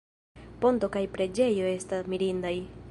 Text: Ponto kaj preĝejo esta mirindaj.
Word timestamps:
Ponto 0.63 0.89
kaj 0.95 1.03
preĝejo 1.17 1.71
esta 1.77 2.05
mirindaj. 2.15 2.55